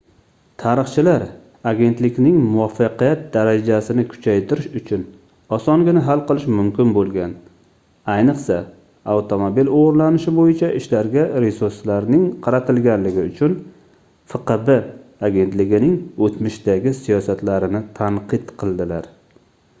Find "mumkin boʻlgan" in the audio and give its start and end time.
6.59-7.35